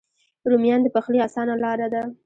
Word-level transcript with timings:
رومیان 0.49 0.79
د 0.83 0.87
پخلي 0.95 1.19
آسانه 1.27 1.53
لاره 1.63 1.87
ده 1.93 2.03